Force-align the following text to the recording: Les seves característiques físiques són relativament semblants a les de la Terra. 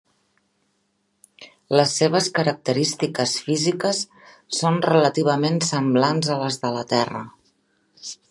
Les 1.79 1.91
seves 1.99 2.29
característiques 2.37 3.35
físiques 3.49 4.01
són 4.61 4.81
relativament 4.93 5.61
semblants 5.71 6.33
a 6.37 6.39
les 6.45 6.61
de 6.65 6.73
la 6.79 6.87
Terra. 6.97 7.25